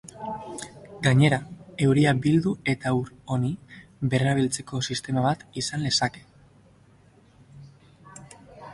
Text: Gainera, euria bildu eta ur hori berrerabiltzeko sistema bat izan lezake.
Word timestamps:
Gainera, 1.07 1.37
euria 1.87 2.13
bildu 2.23 2.55
eta 2.73 2.95
ur 3.01 3.13
hori 3.35 3.53
berrerabiltzeko 4.15 4.83
sistema 4.91 5.29
bat 5.29 5.47
izan 5.65 5.89
lezake. 5.89 6.29